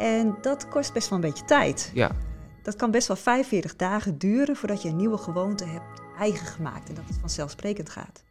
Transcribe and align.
En 0.00 0.36
dat 0.40 0.68
kost 0.68 0.92
best 0.92 1.08
wel 1.08 1.18
een 1.18 1.30
beetje 1.30 1.44
tijd. 1.44 1.90
Ja. 1.94 2.10
Dat 2.62 2.76
kan 2.76 2.90
best 2.90 3.08
wel 3.08 3.16
45 3.16 3.76
dagen 3.76 4.18
duren 4.18 4.56
voordat 4.56 4.82
je 4.82 4.88
een 4.88 4.96
nieuwe 4.96 5.16
gewoonte 5.16 5.64
hebt 5.64 6.00
eigen 6.18 6.46
gemaakt 6.46 6.88
en 6.88 6.94
dat 6.94 7.04
het 7.06 7.16
vanzelfsprekend 7.20 7.90
gaat. 7.90 8.24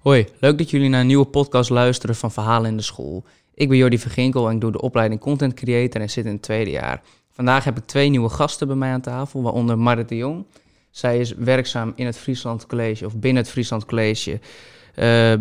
Hoi, 0.00 0.26
leuk 0.38 0.58
dat 0.58 0.70
jullie 0.70 0.88
naar 0.88 1.00
een 1.00 1.06
nieuwe 1.06 1.24
podcast 1.24 1.70
luisteren 1.70 2.16
van 2.16 2.32
Verhalen 2.32 2.70
in 2.70 2.76
de 2.76 2.82
School. 2.82 3.24
Ik 3.54 3.68
ben 3.68 3.76
Jordi 3.76 3.98
Verginkel 3.98 4.48
en 4.48 4.54
ik 4.54 4.60
doe 4.60 4.72
de 4.72 4.80
opleiding 4.80 5.20
Content 5.20 5.54
Creator 5.54 6.00
en 6.00 6.10
zit 6.10 6.24
in 6.24 6.32
het 6.32 6.42
tweede 6.42 6.70
jaar. 6.70 7.02
Vandaag 7.30 7.64
heb 7.64 7.76
ik 7.76 7.84
twee 7.84 8.08
nieuwe 8.08 8.28
gasten 8.28 8.66
bij 8.66 8.76
mij 8.76 8.92
aan 8.92 9.00
tafel, 9.00 9.42
waaronder 9.42 9.78
Marit 9.78 10.08
de 10.08 10.16
Jong. 10.16 10.46
Zij 10.90 11.18
is 11.18 11.34
werkzaam 11.34 11.92
in 11.96 12.06
het 12.06 12.16
Friesland 12.16 12.66
College 12.66 13.06
of 13.06 13.16
binnen 13.16 13.42
het 13.42 13.52
Friesland 13.52 13.84
College 13.84 14.40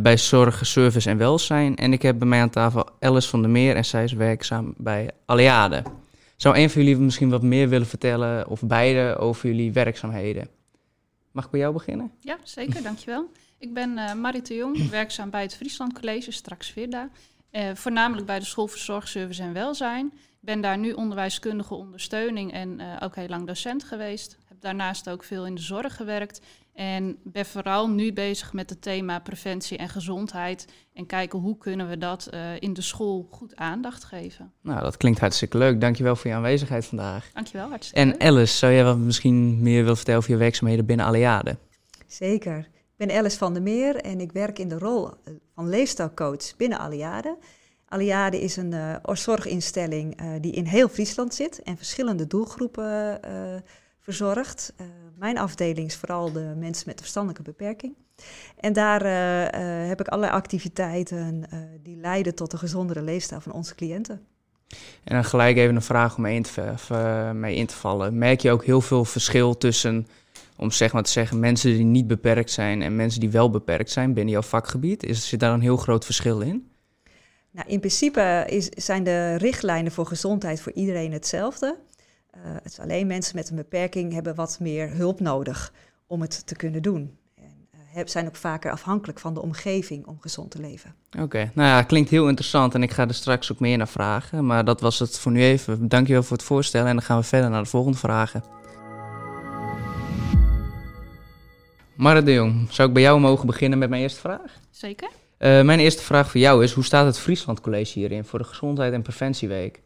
bij 0.02 0.18
Zorg, 0.18 0.66
Service 0.66 1.10
en 1.10 1.18
Welzijn. 1.18 1.76
En 1.76 1.94
ik 1.94 2.02
heb 2.02 2.20
bij 2.20 2.27
mij 2.27 2.41
aan 2.41 2.50
tafel 2.50 2.90
Alice 3.00 3.30
van 3.30 3.41
der 3.41 3.52
Meer 3.52 3.76
en 3.76 3.86
zij 3.86 4.04
is 4.04 4.14
werkzaam 4.14 4.73
bij 4.77 5.10
Aliade. 5.26 5.84
Zou 6.36 6.58
een 6.58 6.70
van 6.70 6.84
jullie 6.84 6.98
misschien 6.98 7.30
wat 7.30 7.41
meer 7.41 7.70
willen 7.70 7.88
vertellen, 7.88 8.48
of 8.48 8.62
beide, 8.62 9.18
over 9.18 9.50
jullie 9.50 9.72
werkzaamheden? 9.72 10.48
Mag 11.32 11.46
ik 11.46 11.52
bij 11.52 11.60
jou 11.60 11.74
beginnen? 11.74 12.12
Ja, 12.20 12.38
zeker, 12.44 12.84
dankjewel. 12.90 13.32
Ik 13.58 13.74
ben 13.74 13.98
uh, 13.98 14.13
Marit 14.13 14.48
de 14.48 14.55
Jong, 14.55 14.90
werkzaam 14.90 15.30
bij 15.30 15.41
het 15.41 15.55
Friesland 15.55 15.99
College, 15.99 16.32
straks 16.32 16.70
Virda. 16.70 17.10
Uh, 17.52 17.70
voornamelijk 17.74 18.27
bij 18.27 18.40
de 18.40 18.46
School 18.46 18.68
voor 18.68 18.80
Zorg, 18.80 19.08
Service 19.08 19.41
en 19.41 19.54
Welzijn. 19.54 20.05
Ik 20.13 20.40
ben 20.40 20.62
daar 20.62 20.77
nu 20.77 20.91
onderwijskundige 20.91 21.74
ondersteuning 21.74 22.54
en 22.54 22.80
uh, 22.80 22.96
ook 22.99 23.16
heel 23.16 23.27
lang 23.27 23.48
docent 23.48 23.84
geweest. 23.84 24.38
Daarnaast 24.63 25.09
ook 25.09 25.23
veel 25.23 25.45
in 25.45 25.55
de 25.55 25.62
zorg 25.62 25.95
gewerkt. 25.95 26.41
En 26.73 27.17
ben 27.23 27.45
vooral 27.45 27.90
nu 27.90 28.13
bezig 28.13 28.54
met 28.54 28.70
het 28.70 28.81
thema 28.81 29.20
preventie 29.20 29.77
en 29.77 29.90
gezondheid. 29.90 30.67
En 30.94 31.05
kijken 31.05 31.40
hoe 31.40 31.58
kunnen 31.58 31.90
we 31.90 31.98
dat 31.98 32.30
uh, 32.34 32.40
in 32.59 32.73
de 32.73 32.81
school 32.81 33.27
goed 33.31 33.55
aandacht 33.55 34.04
geven. 34.04 34.51
Nou, 34.62 34.82
dat 34.82 34.98
klinkt 34.98 35.20
hartstikke 35.20 35.57
leuk. 35.57 35.82
Dankjewel 35.82 36.15
voor 36.15 36.29
je 36.29 36.35
aanwezigheid 36.35 36.85
vandaag. 36.85 37.29
Dankjewel, 37.34 37.70
hartstikke 37.70 38.01
En. 38.01 38.20
Alice, 38.20 38.57
zou 38.57 38.73
jij 38.73 38.84
wat 38.84 38.98
misschien 38.98 39.62
meer 39.62 39.82
willen 39.82 39.96
vertellen 39.96 40.20
over 40.20 40.32
je 40.32 40.38
werkzaamheden 40.38 40.85
binnen 40.85 41.05
Aliade? 41.05 41.57
Zeker. 42.07 42.57
Ik 42.73 43.07
ben 43.07 43.18
Alice 43.18 43.38
van 43.38 43.54
der 43.54 43.62
Meer 43.62 43.95
en 43.95 44.20
ik 44.20 44.32
werk 44.32 44.60
in 44.60 44.70
de 44.70 44.77
rol 44.77 45.10
van 45.55 45.70
leefstijlcoach 45.70 46.55
binnen 46.57 46.79
Aliade. 46.79 47.38
Aliade 47.85 48.41
is 48.41 48.57
een 48.57 48.71
uh, 48.71 48.95
zorginstelling 49.04 50.21
uh, 50.21 50.27
die 50.41 50.51
in 50.51 50.66
heel 50.66 50.90
Friesland 50.90 51.34
zit 51.34 51.62
en 51.63 51.77
verschillende 51.77 52.27
doelgroepen 52.27 53.20
uh, 54.04 54.15
verzorgt. 54.15 54.73
mijn 55.18 55.37
afdeling 55.37 55.87
is 55.87 55.96
vooral 55.96 56.32
de 56.32 56.54
mensen 56.57 56.84
met 56.85 56.96
een 56.96 57.01
verstandelijke 57.01 57.43
beperking. 57.43 57.96
En 58.60 58.73
daar 58.73 59.04
heb 59.87 59.99
ik 59.99 60.07
allerlei 60.07 60.35
activiteiten 60.37 61.45
die 61.84 61.98
leiden 61.98 62.35
tot 62.35 62.54
een 62.54 62.60
gezondere 62.60 63.01
leefstijl 63.01 63.41
van 63.41 63.51
onze 63.51 63.76
cliënten. 63.76 64.22
En 65.03 65.16
dan 65.16 65.23
gelijk 65.23 65.57
even 65.57 65.75
een 65.75 65.81
vraag 65.81 66.16
om 66.16 66.22
mee 66.22 66.35
in, 66.35 66.44
te, 66.44 67.31
mee 67.34 67.56
in 67.56 67.66
te 67.66 67.75
vallen. 67.75 68.18
Merk 68.18 68.41
je 68.41 68.51
ook 68.51 68.66
heel 68.66 68.81
veel 68.81 69.06
verschil 69.06 69.57
tussen, 69.57 70.07
om 70.56 70.72
zeg 70.72 70.94
maar 70.94 71.03
te 71.03 71.12
zeggen, 71.12 71.40
mensen 71.40 71.73
die 71.73 71.84
niet 71.84 72.07
beperkt 72.07 72.51
zijn 72.51 72.81
en 72.81 72.95
mensen 72.95 73.19
die 73.19 73.29
wel 73.29 73.50
beperkt 73.50 73.91
zijn 73.91 74.13
binnen 74.13 74.34
jouw 74.34 74.41
vakgebied? 74.41 75.03
Is, 75.03 75.28
zit 75.28 75.40
daar 75.40 75.53
een 75.53 75.62
heel 75.62 75.78
groot 75.78 76.06
verschil 76.06 76.41
in? 76.41 76.72
Nou, 77.51 77.67
in 77.67 77.79
principe 77.79 78.44
is, 78.47 78.69
zijn 78.69 79.03
de 79.03 79.35
richtlijnen 79.35 79.91
voor 79.91 80.06
gezondheid 80.06 80.62
voor 80.62 80.72
iedereen 80.72 81.12
hetzelfde. 81.12 81.78
Uh, 82.35 82.41
het 82.44 82.72
is 82.72 82.79
alleen 82.79 83.07
mensen 83.07 83.35
met 83.35 83.50
een 83.50 83.56
beperking 83.56 84.13
hebben 84.13 84.35
wat 84.35 84.57
meer 84.59 84.91
hulp 84.91 85.19
nodig 85.19 85.73
om 86.07 86.22
het 86.22 86.47
te 86.47 86.56
kunnen 86.56 86.81
doen. 86.81 87.17
En 87.35 87.67
uh, 87.95 88.01
zijn 88.06 88.28
ook 88.28 88.35
vaker 88.35 88.72
afhankelijk 88.72 89.19
van 89.19 89.34
de 89.34 89.41
omgeving 89.41 90.06
om 90.06 90.17
gezond 90.22 90.51
te 90.51 90.61
leven. 90.61 90.95
Oké, 91.11 91.23
okay. 91.23 91.51
nou 91.53 91.69
ja, 91.69 91.84
klinkt 91.84 92.09
heel 92.09 92.28
interessant 92.28 92.73
en 92.73 92.84
ik 92.84 92.91
ga 92.91 93.07
er 93.07 93.13
straks 93.13 93.51
ook 93.51 93.59
meer 93.59 93.78
naar 93.78 93.88
vragen. 93.88 94.45
Maar 94.45 94.66
dat 94.66 94.81
was 94.81 95.00
het 95.00 95.19
voor 95.19 95.31
nu 95.31 95.41
even. 95.41 95.88
Dankjewel 95.88 96.23
voor 96.23 96.38
het 96.38 96.45
voorstellen 96.45 96.88
en 96.88 96.95
dan 96.95 97.06
gaan 97.06 97.17
we 97.17 97.23
verder 97.23 97.50
naar 97.50 97.63
de 97.63 97.69
volgende 97.69 97.97
vragen. 97.97 98.43
De 101.97 102.33
Jong, 102.33 102.67
zou 102.72 102.88
ik 102.88 102.93
bij 102.93 103.03
jou 103.03 103.19
mogen 103.19 103.47
beginnen 103.47 103.79
met 103.79 103.89
mijn 103.89 104.01
eerste 104.01 104.19
vraag? 104.19 104.59
Zeker. 104.72 105.09
Uh, 105.39 105.61
mijn 105.61 105.79
eerste 105.79 106.01
vraag 106.01 106.31
voor 106.31 106.39
jou 106.39 106.63
is: 106.63 106.72
hoe 106.72 106.83
staat 106.83 107.05
het 107.05 107.19
Friesland 107.19 107.61
College 107.61 107.99
hierin 107.99 108.25
voor 108.25 108.39
de 108.39 108.45
Gezondheid 108.45 108.93
en 108.93 109.01
Preventieweek? 109.01 109.81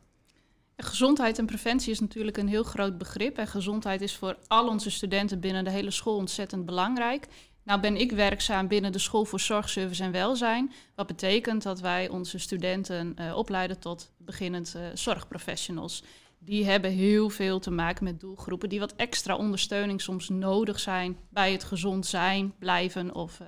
Gezondheid 0.84 1.40
en 1.40 1.46
preventie 1.46 1.92
is 1.92 2.00
natuurlijk 2.00 2.38
een 2.38 2.48
heel 2.48 2.64
groot 2.64 2.98
begrip. 2.98 3.38
En 3.38 3.48
gezondheid 3.48 4.02
is 4.02 4.16
voor 4.16 4.38
al 4.48 4.68
onze 4.68 4.90
studenten 4.90 5.40
binnen 5.40 5.64
de 5.64 5.70
hele 5.70 5.92
school 5.92 6.16
ontzettend 6.16 6.66
belangrijk. 6.66 7.28
Nou 7.64 7.80
ben 7.80 7.96
ik 7.96 8.12
werkzaam 8.12 8.68
binnen 8.68 8.92
de 8.92 9.00
School 9.00 9.26
voor 9.26 9.40
Zorg, 9.40 9.70
Service 9.70 10.04
en 10.04 10.12
Welzijn. 10.12 10.72
Wat 10.96 11.08
betekent 11.08 11.64
dat 11.64 11.80
wij 11.80 12.10
onze 12.10 12.38
studenten 12.38 13.16
uh, 13.20 13.36
opleiden 13.36 13.80
tot 13.80 14.12
beginnend 14.18 14.74
uh, 14.78 14.82
zorgprofessionals. 14.94 16.04
Die 16.40 16.66
hebben 16.66 16.92
heel 16.92 17.30
veel 17.30 17.60
te 17.60 17.72
maken 17.72 18.04
met 18.04 18.20
doelgroepen 18.20 18.70
die 18.70 18.80
wat 18.80 18.96
extra 18.96 19.36
ondersteuning 19.36 20.02
soms 20.02 20.30
nodig 20.30 20.80
zijn 20.80 21.18
bij 21.30 21.52
het 21.52 21.64
gezond 21.64 22.06
zijn, 22.06 22.54
blijven 22.60 23.16
of 23.16 23.40
uh, 23.40 23.48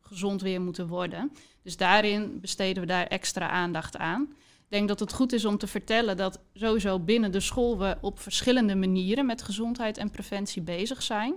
gezond 0.00 0.42
weer 0.42 0.60
moeten 0.60 0.86
worden. 0.86 1.32
Dus 1.62 1.76
daarin 1.76 2.40
besteden 2.40 2.82
we 2.82 2.88
daar 2.88 3.06
extra 3.06 3.48
aandacht 3.48 3.96
aan. 3.96 4.34
Ik 4.70 4.76
denk 4.76 4.88
dat 4.88 5.00
het 5.00 5.12
goed 5.12 5.32
is 5.32 5.44
om 5.44 5.58
te 5.58 5.66
vertellen 5.66 6.16
dat 6.16 6.40
sowieso 6.54 6.98
binnen 6.98 7.32
de 7.32 7.40
school 7.40 7.78
we 7.78 7.96
op 8.00 8.20
verschillende 8.20 8.74
manieren 8.74 9.26
met 9.26 9.42
gezondheid 9.42 9.98
en 9.98 10.10
preventie 10.10 10.62
bezig 10.62 11.02
zijn. 11.02 11.34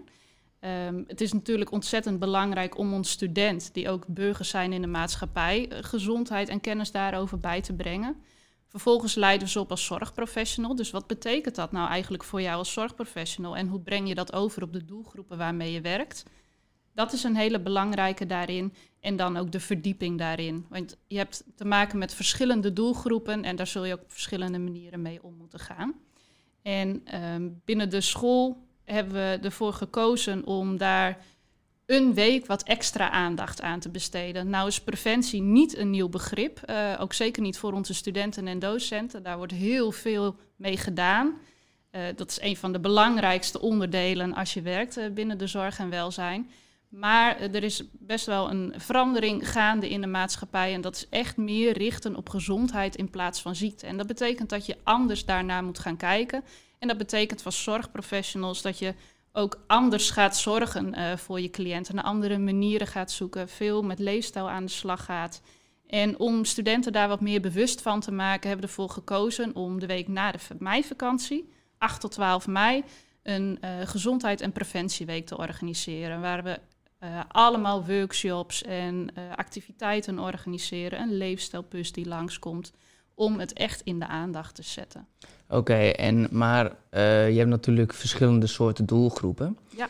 Um, 0.60 1.04
het 1.08 1.22
is 1.22 1.34
natuurlijk 1.34 1.72
ontzettend 1.72 2.20
belangrijk 2.20 2.78
om 2.78 2.94
ons 2.94 3.10
student, 3.10 3.74
die 3.74 3.90
ook 3.90 4.08
burgers 4.08 4.50
zijn 4.50 4.74
in 4.74 4.82
de 4.82 4.88
maatschappij, 4.88 5.70
gezondheid 5.70 6.50
en 6.50 6.62
kennis 6.62 6.92
daarover 6.92 7.40
bij 7.40 7.62
te 7.62 7.74
brengen. 7.74 8.16
Vervolgens 8.68 9.16
leiden 9.16 9.46
we 9.46 9.52
ze 9.52 9.60
op 9.60 9.70
als 9.70 9.86
zorgprofessional. 9.86 10.76
Dus 10.76 10.92
wat 10.92 11.08
betekent 11.08 11.56
dat 11.56 11.72
nou 11.72 11.90
eigenlijk 11.90 12.24
voor 12.24 12.42
jou 12.42 12.58
als 12.58 12.74
zorgprofessional 12.74 13.56
en 13.56 13.68
hoe 13.68 13.82
breng 13.82 14.08
je 14.08 14.16
dat 14.16 14.34
over 14.34 14.64
op 14.64 14.74
de 14.74 14.86
doelgroepen 14.86 15.38
waarmee 15.38 15.72
je 15.72 15.82
werkt? 15.82 16.24
Dat 16.94 17.14
is 17.14 17.24
een 17.24 17.36
hele 17.36 17.59
belangrijke 17.59 18.26
daarin. 18.26 18.74
En 19.00 19.16
dan 19.16 19.38
ook 19.38 19.52
de 19.52 19.59
verdieping 19.59 20.18
daarin. 20.18 20.66
Want 20.70 20.98
je 21.08 21.18
hebt 21.18 21.44
te 21.56 21.66
maken 21.66 21.98
met 21.98 22.14
verschillende 22.14 22.74
doelgroepen 22.74 23.44
en 23.44 23.56
daar 23.56 23.68
zul 23.68 23.86
je 23.86 23.94
ook 23.94 24.02
op 24.02 24.12
verschillende 24.12 24.59
manieren 24.59 25.02
mee 25.02 25.24
om 25.24 25.34
moeten 25.38 25.59
gaan. 25.59 25.94
En 26.62 27.03
um, 27.24 27.62
binnen 27.66 27.90
de 27.90 28.02
school 28.02 28.68
hebben 28.84 29.14
we 29.14 29.40
ervoor 29.42 29.74
gekozen 29.74 30.46
om 30.46 30.78
daar 30.78 31.26
een 31.86 32.14
week 32.14 32.46
wat 32.46 32.64
extra 32.64 33.09
aandacht 33.09 33.62
aan 33.62 33.80
te 33.80 33.90
besteden. 33.90 34.50
Nou 34.50 34.68
is 34.68 34.82
preventie 34.82 35.42
niet 35.42 35.78
een 35.78 35.90
nieuw 35.90 36.09
begrip, 36.09 36.62
uh, 36.70 36.98
ook 37.00 37.14
zeker 37.14 37.42
niet 37.42 37.58
voor 37.58 37.74
onze 37.74 37.94
studenten 37.94 38.48
en 38.48 38.59
docenten. 38.59 39.24
Daar 39.24 39.38
wordt 39.38 39.52
heel 39.52 39.92
veel 39.92 40.36
mee 40.56 40.78
gedaan. 40.78 41.34
Uh, 41.92 42.02
dat 42.16 42.30
is 42.30 42.42
een 42.42 42.58
van 42.58 42.72
de 42.72 42.80
belangrijkste 42.80 43.62
onderdelen 43.62 44.34
als 44.34 44.53
je 44.53 44.62
werkt 44.62 44.98
uh, 44.98 45.06
binnen 45.09 45.38
de 45.38 45.48
zorg 45.48 45.80
en 45.80 45.90
welzijn. 45.90 46.50
Maar 46.96 47.40
er 47.40 47.64
is 47.64 47.84
best 47.92 48.26
wel 48.26 48.50
een 48.50 48.74
verandering 48.78 49.50
gaande 49.50 49.90
in 49.90 50.02
de 50.02 50.08
maatschappij. 50.08 50.74
En 50.74 50.81
dat 50.81 50.96
is 50.96 51.09
echt 51.09 51.38
meer 51.38 51.78
richten 51.78 52.16
op 52.16 52.30
gezondheid 52.30 52.96
in 52.96 53.09
plaats 53.09 53.42
van 53.42 53.56
ziekte. 53.56 53.86
En 53.86 53.98
dat 53.98 54.08
betekent 54.08 54.50
dat 54.50 54.66
je 54.66 54.78
anders 54.84 55.26
daarnaar 55.26 55.64
moet 55.64 55.80
gaan 55.80 55.98
kijken. 55.98 56.44
En 56.80 56.88
dat 56.88 56.98
betekent 56.98 57.42
voor 57.42 57.52
zorgprofessionals 57.52 58.62
dat 58.62 58.80
je 58.80 58.94
ook 59.32 59.64
anders 59.68 60.09
gaat 60.09 60.38
zorgen 60.38 61.00
uh, 61.00 61.18
voor 61.18 61.40
je 61.40 61.50
cliënten. 61.50 61.96
Naar 61.96 62.03
andere 62.03 62.38
manieren 62.38 62.88
gaat 62.88 63.12
zoeken. 63.12 63.50
Veel 63.50 63.84
met 63.84 64.00
leefstijl 64.00 64.50
aan 64.50 64.66
de 64.66 64.72
slag 64.72 65.06
gaat. 65.06 65.42
En 65.88 66.20
om 66.20 66.46
studenten 66.46 66.94
daar 66.94 67.08
wat 67.08 67.22
meer 67.22 67.42
bewust 67.42 67.82
van 67.82 68.00
te 68.00 68.12
maken, 68.12 68.50
hebben 68.50 68.66
we 68.66 68.72
ervoor 68.72 68.90
gekozen 68.90 69.56
om 69.56 69.80
de 69.80 69.86
week 69.86 70.08
na 70.08 70.32
de 70.32 70.40
meivakantie, 70.59 71.50
8 71.78 72.02
tot 72.02 72.12
12 72.12 72.48
mei, 72.48 72.84
een 73.24 73.58
uh, 73.62 73.70
gezondheid- 73.84 74.42
en 74.42 74.52
preventieweek 74.52 75.26
te 75.26 75.38
organiseren. 75.38 76.22
Waar 76.22 76.44
we 76.44 76.59
uh, 77.03 77.19
allemaal 77.28 77.86
workshops 77.86 78.64
en 78.64 78.94
uh, 79.18 79.24
activiteiten 79.36 80.19
organiseren. 80.19 81.00
Een 81.00 81.17
leefstijlbus 81.17 81.91
die 81.91 82.08
langskomt 82.08 82.73
om 83.16 83.40
het 83.40 83.53
echt 83.53 83.82
in 83.84 84.00
de 84.00 84.08
aandacht 84.08 84.55
te 84.55 84.64
zetten. 84.64 85.08
Oké, 85.47 85.58
okay, 85.58 85.91
en 85.91 86.28
maar 86.32 86.66
uh, 86.66 87.29
je 87.29 87.38
hebt 87.38 87.50
natuurlijk 87.50 87.94
verschillende 87.94 88.47
soorten 88.47 88.85
doelgroepen. 88.85 89.58
Ja. 89.78 89.90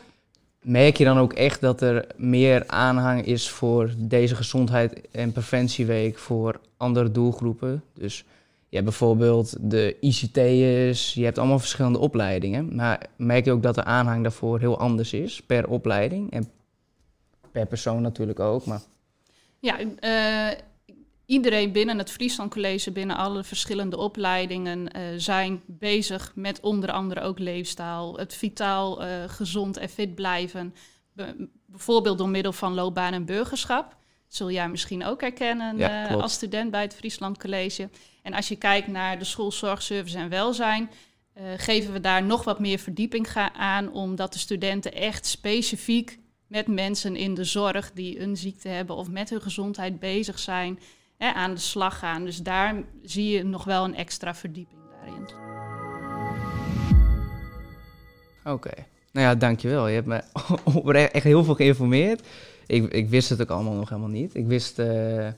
Merk 0.60 0.96
je 0.96 1.04
dan 1.04 1.18
ook 1.18 1.32
echt 1.32 1.60
dat 1.60 1.80
er 1.80 2.06
meer 2.16 2.66
aanhang 2.66 3.24
is 3.24 3.50
voor 3.50 3.94
deze 3.96 4.36
gezondheid- 4.36 5.10
en 5.10 5.32
preventieweek 5.32 6.18
voor 6.18 6.60
andere 6.76 7.10
doelgroepen? 7.10 7.82
Dus 7.94 8.24
je 8.68 8.80
hebt 8.80 8.84
bijvoorbeeld 8.84 9.56
de 9.60 9.96
ICT'ers, 10.00 11.14
je 11.14 11.24
hebt 11.24 11.38
allemaal 11.38 11.58
verschillende 11.58 11.98
opleidingen. 11.98 12.74
Maar 12.74 13.06
merk 13.16 13.44
je 13.44 13.52
ook 13.52 13.62
dat 13.62 13.74
de 13.74 13.84
aanhang 13.84 14.22
daarvoor 14.22 14.58
heel 14.58 14.78
anders 14.78 15.12
is 15.12 15.42
per 15.42 15.68
opleiding 15.68 16.30
en 16.30 16.48
per 17.54 17.66
persoon 17.66 18.02
natuurlijk 18.02 18.40
ook. 18.40 18.66
Maar... 18.66 18.80
Ja, 19.58 19.78
uh, 20.00 20.58
iedereen 21.26 21.72
binnen 21.72 21.98
het 21.98 22.10
Friesland 22.10 22.50
College, 22.50 22.92
binnen 22.92 23.16
alle 23.16 23.44
verschillende 23.44 23.96
opleidingen, 23.96 24.96
uh, 24.96 25.02
zijn 25.16 25.62
bezig 25.66 26.32
met 26.34 26.60
onder 26.60 26.90
andere 26.90 27.20
ook 27.20 27.38
leefstijl, 27.38 28.18
het 28.18 28.34
vitaal, 28.34 29.04
uh, 29.04 29.08
gezond 29.26 29.76
en 29.76 29.88
fit 29.88 30.14
blijven. 30.14 30.74
Be 31.12 31.48
bijvoorbeeld 31.66 32.18
door 32.18 32.28
middel 32.28 32.52
van 32.52 32.74
loopbaan 32.74 33.12
en 33.12 33.24
burgerschap. 33.24 33.96
Zul 34.28 34.50
jij 34.50 34.68
misschien 34.68 35.04
ook 35.04 35.20
herkennen 35.20 35.76
Ja, 35.76 36.08
eh, 36.08 36.16
als 36.16 36.32
student 36.32 36.70
bij 36.70 36.82
het 36.82 36.94
Friesland 36.94 37.38
College. 37.38 37.88
En 38.22 38.34
als 38.34 38.48
je 38.48 38.56
kijkt 38.56 38.86
naar 38.86 39.18
de 39.18 39.24
school 39.24 39.52
Zorgservice 39.52 40.18
en 40.18 40.28
Welzijn, 40.28 40.90
eh, 41.32 41.44
geven 41.56 41.92
we 41.92 42.00
daar 42.00 42.22
nog 42.22 42.44
wat 42.44 42.60
meer 42.60 42.78
verdieping 42.78 43.26
aan, 43.52 43.92
omdat 43.92 44.32
de 44.32 44.38
studenten 44.38 44.92
echt 44.92 45.26
specifiek 45.26 46.18
met 46.46 46.66
mensen 46.66 47.16
in 47.16 47.34
de 47.34 47.44
zorg 47.44 47.92
die 47.92 48.20
een 48.20 48.36
ziekte 48.36 48.68
hebben 48.68 48.96
of 48.96 49.10
met 49.10 49.30
hun 49.30 49.42
gezondheid 49.42 49.98
bezig 49.98 50.38
zijn, 50.38 50.78
hè, 51.16 51.32
aan 51.32 51.54
de 51.54 51.60
slag 51.60 51.98
gaan. 51.98 52.24
Dus 52.24 52.42
daar 52.42 52.82
zie 53.02 53.30
je 53.30 53.42
nog 53.42 53.64
wel 53.64 53.84
een 53.84 53.94
extra 53.94 54.34
verdieping 54.34 54.80
daarin. 54.90 55.28
Oké. 58.44 58.70
Nou 59.12 59.26
ja, 59.26 59.34
dankjewel. 59.34 59.88
Je 59.88 59.94
hebt 59.94 60.06
me 60.06 60.22
oprecht 60.74 61.12
echt 61.12 61.24
heel 61.24 61.44
veel 61.44 61.54
geïnformeerd. 61.54 62.26
Ik, 62.66 62.92
ik 62.92 63.08
wist 63.08 63.28
het 63.28 63.42
ook 63.42 63.50
allemaal 63.50 63.74
nog 63.74 63.88
helemaal 63.88 64.10
niet. 64.10 64.34
Ik 64.34 64.46
wist 64.46 64.78
eh, 64.78 65.28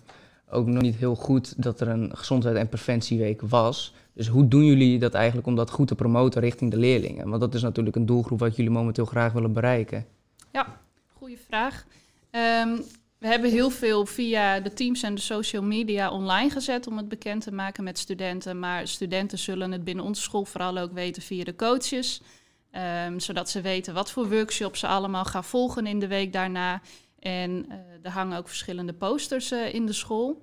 ook 0.50 0.66
nog 0.66 0.82
niet 0.82 0.96
heel 0.96 1.14
goed 1.14 1.62
dat 1.62 1.80
er 1.80 1.88
een 1.88 2.16
gezondheid- 2.16 2.56
en 2.56 2.68
preventieweek 2.68 3.40
was. 3.42 3.94
Dus 4.12 4.28
hoe 4.28 4.48
doen 4.48 4.64
jullie 4.64 4.98
dat 4.98 5.14
eigenlijk 5.14 5.46
om 5.46 5.56
dat 5.56 5.70
goed 5.70 5.88
te 5.88 5.94
promoten 5.94 6.40
richting 6.40 6.70
de 6.70 6.76
leerlingen? 6.76 7.28
Want 7.28 7.40
dat 7.40 7.54
is 7.54 7.62
natuurlijk 7.62 7.96
een 7.96 8.06
doelgroep 8.06 8.38
wat 8.38 8.56
jullie 8.56 8.70
momenteel 8.70 9.04
graag 9.04 9.32
willen 9.32 9.52
bereiken. 9.52 10.06
Goeie 11.26 11.44
vraag. 11.46 11.84
Ehm, 12.30 12.76
we 13.18 13.26
hebben 13.26 13.50
heel 13.50 13.70
veel 13.70 14.06
via 14.06 14.60
de 14.60 14.72
teams 14.72 15.02
en 15.02 15.14
de 15.14 15.20
social 15.20 15.62
media 15.62 16.10
online 16.10 16.50
gezet 16.50 16.86
om 16.86 16.96
het 16.96 17.08
bekend 17.08 17.42
te 17.42 17.52
maken 17.52 17.84
met 17.84 17.98
studenten. 17.98 18.58
Maar 18.58 18.88
studenten 18.88 19.38
zullen 19.38 19.72
het 19.72 19.84
binnen 19.84 20.04
onze 20.04 20.22
school 20.22 20.44
vooral 20.44 20.78
ook 20.78 20.92
weten 20.92 21.22
via 21.22 21.44
de 21.44 21.54
coaches. 21.54 22.20
Ehm, 22.70 23.18
zodat 23.18 23.50
ze 23.50 23.60
weten 23.60 23.94
wat 23.94 24.10
voor 24.10 24.28
workshops 24.28 24.80
ze 24.80 24.86
allemaal 24.86 25.24
gaan 25.24 25.44
volgen 25.44 25.86
in 25.86 25.98
de 25.98 26.06
week 26.06 26.32
daarna. 26.32 26.80
En 27.18 27.66
eh, 27.68 27.76
er 28.02 28.10
hangen 28.10 28.38
ook 28.38 28.48
verschillende 28.48 28.94
posters 28.94 29.50
eh, 29.50 29.74
in 29.74 29.86
de 29.86 29.92
school. 29.92 30.42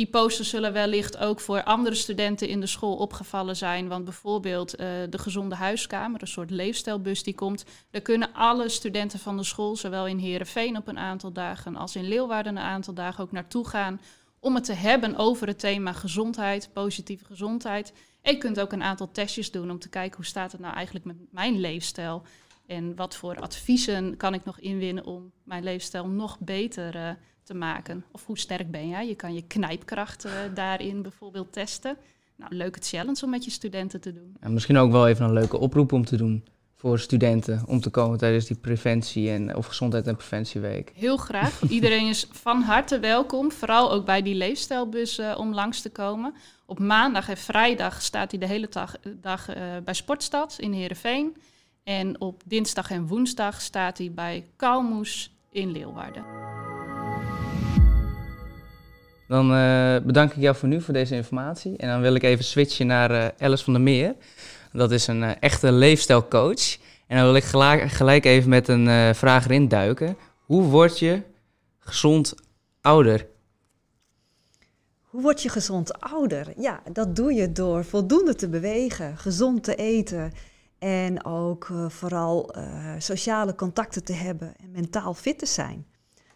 Die 0.00 0.08
posters 0.08 0.48
zullen 0.48 0.72
wellicht 0.72 1.18
ook 1.18 1.40
voor 1.40 1.62
andere 1.62 1.94
studenten 1.94 2.48
in 2.48 2.60
de 2.60 2.66
school 2.66 2.96
opgevallen 2.96 3.56
zijn. 3.56 3.88
Want 3.88 4.04
bijvoorbeeld 4.04 4.74
eh, 4.74 4.86
de 5.10 5.18
Gezonde 5.18 5.54
Huiskamer, 5.54 6.20
een 6.20 6.28
soort 6.28 6.50
leefstijlbus 6.50 7.22
die 7.22 7.34
komt. 7.34 7.64
Daar 7.90 8.00
kunnen 8.00 8.32
alle 8.32 8.68
studenten 8.68 9.18
van 9.18 9.36
de 9.36 9.44
school, 9.44 9.76
zowel 9.76 10.06
in 10.06 10.18
Heerenveen 10.18 10.76
op 10.76 10.88
een 10.88 10.98
aantal 10.98 11.32
dagen 11.32 11.76
als 11.76 11.96
in 11.96 12.08
Leeuwarden 12.08 12.56
een 12.56 12.62
aantal 12.62 12.94
dagen 12.94 13.24
ook 13.24 13.32
naartoe 13.32 13.68
gaan. 13.68 14.00
Om 14.38 14.54
het 14.54 14.64
te 14.64 14.72
hebben 14.72 15.16
over 15.16 15.46
het 15.46 15.58
thema 15.58 15.92
gezondheid, 15.92 16.70
positieve 16.72 17.24
gezondheid. 17.24 17.92
En 18.22 18.32
je 18.32 18.38
kunt 18.38 18.60
ook 18.60 18.72
een 18.72 18.82
aantal 18.82 19.10
testjes 19.12 19.50
doen 19.50 19.70
om 19.70 19.78
te 19.78 19.88
kijken 19.88 20.16
hoe 20.16 20.24
staat 20.24 20.52
het 20.52 20.60
nou 20.60 20.74
eigenlijk 20.74 21.04
met 21.04 21.16
mijn 21.30 21.60
leefstijl. 21.60 22.22
En 22.66 22.96
wat 22.96 23.16
voor 23.16 23.40
adviezen 23.40 24.16
kan 24.16 24.34
ik 24.34 24.44
nog 24.44 24.58
inwinnen 24.58 25.04
om 25.04 25.32
mijn 25.44 25.64
leefstijl 25.64 26.06
nog 26.06 26.38
beter 26.38 26.96
eh, 26.96 27.10
te 27.50 27.56
maken? 27.56 28.04
Of 28.12 28.26
hoe 28.26 28.38
sterk 28.38 28.70
ben 28.70 28.88
jij? 28.88 29.08
Je 29.08 29.14
kan 29.14 29.34
je 29.34 29.42
knijpkracht 29.42 30.24
eh, 30.24 30.32
daarin 30.54 31.02
bijvoorbeeld 31.02 31.52
testen. 31.52 31.96
Nou, 32.36 32.54
leuke 32.54 32.78
challenge 32.82 33.24
om 33.24 33.30
met 33.30 33.44
je 33.44 33.50
studenten 33.50 34.00
te 34.00 34.12
doen. 34.12 34.36
En 34.40 34.52
misschien 34.52 34.76
ook 34.76 34.92
wel 34.92 35.08
even 35.08 35.24
een 35.24 35.32
leuke 35.32 35.58
oproep 35.58 35.92
om 35.92 36.04
te 36.04 36.16
doen 36.16 36.44
voor 36.76 36.98
studenten 36.98 37.62
om 37.66 37.80
te 37.80 37.90
komen 37.90 38.18
tijdens 38.18 38.46
die 38.46 38.56
preventie 38.56 39.30
en 39.30 39.56
of 39.56 39.66
gezondheid 39.66 40.06
en 40.06 40.16
preventieweek. 40.16 40.92
Heel 40.94 41.16
graag. 41.16 41.62
Iedereen 41.68 42.08
is 42.08 42.26
van 42.30 42.62
harte 42.62 42.98
welkom. 42.98 43.52
Vooral 43.52 43.92
ook 43.92 44.04
bij 44.04 44.22
die 44.22 44.34
leefstijlbus 44.34 45.18
eh, 45.18 45.34
om 45.38 45.54
langs 45.54 45.82
te 45.82 45.90
komen. 45.90 46.34
Op 46.66 46.78
maandag 46.78 47.28
en 47.28 47.36
vrijdag 47.36 48.02
staat 48.02 48.30
hij 48.30 48.40
de 48.40 48.46
hele 48.46 48.68
dag, 48.70 48.96
dag 49.20 49.48
eh, 49.48 49.62
bij 49.84 49.94
Sportstad 49.94 50.56
in 50.58 50.72
Heerenveen. 50.72 51.36
En 51.82 52.20
op 52.20 52.42
dinsdag 52.46 52.90
en 52.90 53.06
woensdag 53.06 53.60
staat 53.60 53.98
hij 53.98 54.12
bij 54.12 54.46
Kalmoes 54.56 55.30
in 55.50 55.70
Leeuwarden. 55.70 56.24
Dan 59.30 59.54
eh, 59.54 59.96
bedank 60.04 60.32
ik 60.32 60.42
jou 60.42 60.56
voor 60.56 60.68
nu 60.68 60.80
voor 60.80 60.94
deze 60.94 61.14
informatie. 61.14 61.76
En 61.76 61.88
dan 61.88 62.00
wil 62.00 62.14
ik 62.14 62.22
even 62.22 62.44
switchen 62.44 62.86
naar 62.86 63.10
eh, 63.10 63.26
Alice 63.38 63.64
van 63.64 63.72
der 63.72 63.82
Meer. 63.82 64.14
Dat 64.72 64.90
is 64.90 65.06
een 65.06 65.22
eh, 65.22 65.30
echte 65.40 65.72
leefstijlcoach. 65.72 66.78
En 67.06 67.16
dan 67.16 67.24
wil 67.24 67.34
ik 67.34 67.44
gelijk, 67.44 68.24
even 68.24 68.50
met 68.50 68.68
een 68.68 69.14
vraag 69.14 69.44
erin 69.44 69.68
duiken. 69.68 70.16
Hoe 70.40 70.62
word 70.62 70.98
je 70.98 71.22
gezond 71.78 72.34
ouder? 72.80 73.26
Hoe 75.02 75.22
word 75.22 75.42
je 75.42 75.48
gezond 75.48 76.00
ouder? 76.00 76.52
Ja, 76.56 76.80
dat 76.92 77.16
doe 77.16 77.32
je 77.32 77.52
door 77.52 77.84
voldoende 77.84 78.34
te 78.34 78.48
bewegen, 78.48 79.16
gezond 79.16 79.64
te 79.64 79.74
eten 79.74 80.32
en 80.78 81.24
ook 81.24 81.72
vooral 81.88 82.54
sociale 82.98 83.54
contacten 83.54 84.04
te 84.04 84.12
hebben 84.12 84.54
en 84.56 84.70
mentaal 84.70 85.14
fit 85.14 85.38
te 85.38 85.46
zijn. 85.46 85.86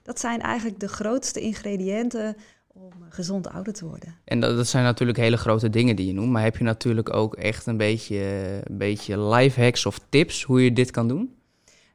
Dat 0.03 0.21
zijn 0.21 0.41
eigenlijk 0.41 0.81
de 0.81 0.89
grootste 0.89 1.41
ingrediënten 1.41 2.37
om 2.75 2.93
eh, 3.03 3.07
gezond 3.09 3.49
ouder 3.49 3.73
te 3.73 3.87
worden. 3.87 4.15
En 4.25 4.41
dat, 4.41 4.57
dat 4.57 4.67
zijn 4.67 4.85
natuurlijk 4.85 5.19
hele 5.19 5.37
grote 5.37 5.71
dingen 5.71 5.97
die 5.97 6.07
je 6.07 6.13
noemt. 6.13 6.31
Maar 6.31 6.43
heb 6.43 6.57
je 6.57 6.65
natuurlijk 6.65 7.15
ook 7.15 7.35
echt 7.35 7.67
een 7.67 7.77
beetje, 7.77 8.17
een 8.65 8.79
beetje 8.79 9.21
life 9.21 9.61
hacks 9.61 9.87
of 9.87 10.01
tips 10.09 10.43
hoe 10.43 10.65
je 10.65 10.73
dit 10.73 10.91
kan 10.91 11.09
doen? 11.09 11.37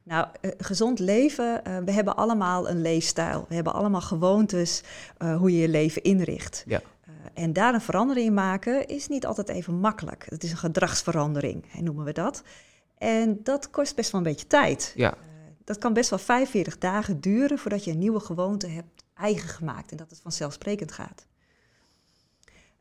Nou, 0.03 0.27
eh, 0.41 0.51
gezond 0.57 0.99
leven, 0.99 1.65
eh, 1.65 1.77
we 1.85 1.91
hebben 1.91 2.15
allemaal 2.15 2.69
een 2.69 2.81
leefstijl. 2.81 3.45
We 3.47 3.55
hebben 3.55 3.73
allemaal 3.73 4.01
gewoontes 4.01 4.83
hoe 5.37 5.51
je 5.51 5.57
je 5.57 5.69
leven 5.69 6.03
inricht. 6.03 6.63
Ja. 6.67 6.81
En 7.33 7.53
daar 7.53 7.73
een 7.73 7.81
verandering 7.81 8.27
in 8.27 8.33
maken 8.33 8.87
is 8.87 9.07
niet 9.07 9.25
altijd 9.25 9.49
even 9.49 9.73
makkelijk. 9.73 10.25
Het 10.29 10.43
is 10.43 10.51
een 10.51 10.57
gedragsverandering, 10.57 11.65
noemen 11.81 12.05
we 12.05 12.11
dat. 12.11 12.43
En 12.97 13.39
dat 13.43 13.69
kost 13.69 13.95
best 13.95 14.11
wel 14.11 14.21
een 14.21 14.27
beetje 14.27 14.47
tijd. 14.47 14.93
Ja. 14.95 15.13
Dat 15.63 15.77
kan 15.77 15.93
best 15.93 16.09
wel 16.09 16.19
45 16.19 16.77
dagen 16.77 17.19
duren 17.19 17.57
voordat 17.57 17.83
je 17.83 17.91
een 17.91 17.97
nieuwe 17.97 18.19
gewoonte 18.19 18.67
hebt 18.67 18.98
eigen 19.19 19.49
gemaakt 19.49 19.91
en 19.91 19.97
dat 19.97 20.09
het 20.09 20.19
vanzelfsprekend 20.19 20.91
gaat. 20.91 21.27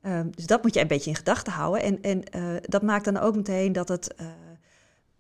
Ehm, 0.01 0.31
dus 0.31 0.47
dat 0.47 0.63
moet 0.63 0.75
je 0.75 0.81
een 0.81 0.87
beetje 0.87 1.11
in 1.11 1.17
gedachten 1.17 1.53
houden. 1.53 1.83
En, 1.83 2.03
en 2.03 2.25
eh, 2.25 2.43
dat 2.63 2.83
maakt 2.83 3.05
dan 3.05 3.17
ook 3.17 3.37
meteen 3.37 3.73
dat 3.73 3.89
het, 3.89 4.15
eh, 4.15 4.27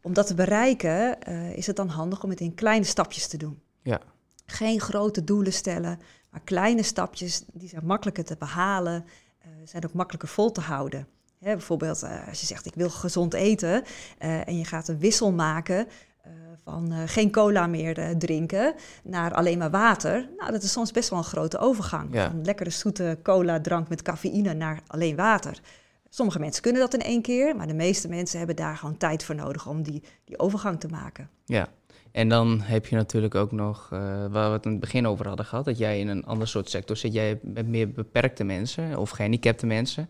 om 0.02 0.12
dat 0.12 0.26
te 0.26 0.34
bereiken, 0.34 1.22
eh, 1.22 1.56
is 1.56 1.66
het 1.66 1.76
dan 1.76 1.88
handig 1.88 2.22
om 2.24 2.30
het 2.30 2.40
in 2.40 2.54
kleine 2.54 2.84
stapjes 2.84 3.26
te 3.26 3.36
doen. 3.36 3.62
Ja. 3.82 4.00
Geen 4.46 4.80
grote 4.80 5.24
doelen 5.24 5.52
stellen, 5.52 6.00
maar 6.30 6.40
kleine 6.40 6.82
stapjes, 6.82 7.44
die 7.52 7.68
zijn 7.68 7.86
makkelijker 7.86 8.24
te 8.24 8.36
behalen, 8.38 9.04
eh, 9.38 9.48
zijn 9.64 9.84
ook 9.84 9.92
makkelijker 9.92 10.28
vol 10.28 10.52
te 10.52 10.60
houden. 10.60 11.08
Hè, 11.38 11.52
bijvoorbeeld 11.52 12.02
als 12.28 12.40
je 12.40 12.46
zegt 12.46 12.66
ik 12.66 12.74
wil 12.74 12.90
gezond 12.90 13.34
eten 13.34 13.84
en 14.18 14.58
je 14.58 14.64
gaat 14.64 14.88
een 14.88 14.98
wissel 14.98 15.32
maken 15.32 15.86
van 16.64 16.92
eh, 16.92 16.98
geen 17.06 17.30
cola 17.30 17.66
meer 17.66 17.98
eh, 17.98 18.10
drinken 18.10 18.74
naar 19.02 19.34
alleen 19.34 19.58
maar 19.58 19.70
water. 19.70 20.28
Nou, 20.36 20.52
dat 20.52 20.62
is 20.62 20.72
soms 20.72 20.90
best 20.90 21.10
wel 21.10 21.18
een 21.18 21.24
grote 21.24 21.58
overgang. 21.58 22.14
Ja. 22.14 22.30
Van 22.30 22.44
lekkere 22.44 22.70
zoete 22.70 23.18
cola 23.22 23.60
drank 23.60 23.88
met 23.88 24.02
cafeïne 24.02 24.54
naar 24.54 24.80
alleen 24.86 25.16
water. 25.16 25.60
Sommige 26.10 26.38
mensen 26.38 26.62
kunnen 26.62 26.80
dat 26.80 26.94
in 26.94 27.00
één 27.00 27.22
keer, 27.22 27.56
maar 27.56 27.66
de 27.66 27.74
meeste 27.74 28.08
mensen 28.08 28.38
hebben 28.38 28.56
daar 28.56 28.76
gewoon 28.76 28.96
tijd 28.96 29.24
voor 29.24 29.34
nodig 29.34 29.66
om 29.66 29.82
die, 29.82 30.02
die 30.24 30.38
overgang 30.38 30.80
te 30.80 30.88
maken. 30.88 31.30
Ja, 31.44 31.68
en 32.12 32.28
dan 32.28 32.60
heb 32.60 32.86
je 32.86 32.96
natuurlijk 32.96 33.34
ook 33.34 33.52
nog, 33.52 33.88
eh, 33.92 33.98
waar 34.30 34.48
we 34.48 34.56
het 34.56 34.64
in 34.64 34.70
het 34.70 34.80
begin 34.80 35.06
over 35.06 35.26
hadden 35.26 35.46
gehad, 35.46 35.64
dat 35.64 35.78
jij 35.78 36.00
in 36.00 36.08
een 36.08 36.24
ander 36.24 36.48
soort 36.48 36.70
sector 36.70 36.96
zit. 36.96 37.12
Jij 37.12 37.38
met 37.42 37.66
meer 37.66 37.90
beperkte 37.90 38.44
mensen 38.44 38.98
of 38.98 39.10
gehandicapte 39.10 39.66
mensen. 39.66 40.08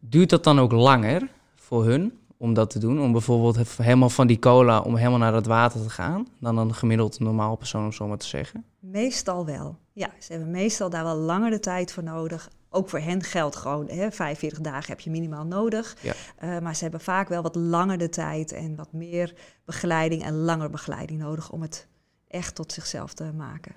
Duurt 0.00 0.30
dat 0.30 0.44
dan 0.44 0.60
ook 0.60 0.72
langer 0.72 1.28
voor 1.54 1.84
hun 1.84 2.18
om 2.44 2.54
dat 2.54 2.70
te 2.70 2.78
doen? 2.78 3.00
Om 3.00 3.12
bijvoorbeeld 3.12 3.76
helemaal 3.76 4.10
van 4.10 4.26
die 4.26 4.38
cola, 4.38 4.80
om 4.80 4.96
helemaal 4.96 5.18
naar 5.18 5.34
het 5.34 5.46
water 5.46 5.82
te 5.82 5.90
gaan, 5.90 6.26
dan 6.38 6.58
een 6.58 6.74
gemiddeld 6.74 7.20
normaal 7.20 7.56
persoon, 7.56 7.84
om 7.84 7.92
zo 7.92 8.06
maar 8.08 8.18
te 8.18 8.26
zeggen? 8.26 8.64
Meestal 8.78 9.46
wel. 9.46 9.78
Ja, 9.92 10.10
ze 10.18 10.32
hebben 10.32 10.50
meestal 10.50 10.90
daar 10.90 11.04
wel 11.04 11.16
langer 11.16 11.50
de 11.50 11.60
tijd 11.60 11.92
voor 11.92 12.02
nodig. 12.02 12.50
Ook 12.70 12.88
voor 12.88 12.98
hen 12.98 13.22
geldt 13.22 13.56
gewoon, 13.56 13.88
hè, 13.88 14.12
45 14.12 14.60
dagen 14.60 14.88
heb 14.88 15.00
je 15.00 15.10
minimaal 15.10 15.44
nodig. 15.44 15.96
Ja. 16.00 16.12
Eh, 16.36 16.58
maar 16.58 16.74
ze 16.76 16.82
hebben 16.82 17.00
vaak 17.00 17.28
wel 17.28 17.42
wat 17.42 17.54
langer 17.54 17.98
de 17.98 18.08
tijd 18.08 18.52
en 18.52 18.76
wat 18.76 18.92
meer 18.92 19.34
begeleiding 19.64 20.22
en 20.22 20.34
langer 20.34 20.70
begeleiding 20.70 21.20
nodig 21.20 21.50
om 21.50 21.62
het 21.62 21.86
echt 22.28 22.54
tot 22.54 22.72
zichzelf 22.72 23.14
te 23.14 23.32
maken. 23.32 23.74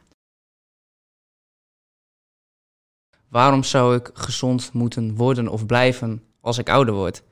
Waarom 3.30 3.64
zou 3.64 3.96
ik 3.96 4.10
gezond 4.14 4.74
moeten 4.74 5.16
worden 5.16 5.48
of 5.48 5.66
blijven 5.66 6.24
als 6.42 6.58
ik 6.58 6.70
ouder 6.70 6.94
word? 6.94 7.24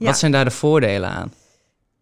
Ja. 0.00 0.06
Wat 0.06 0.18
zijn 0.18 0.32
daar 0.32 0.44
de 0.44 0.50
voordelen 0.50 1.08
aan? 1.08 1.32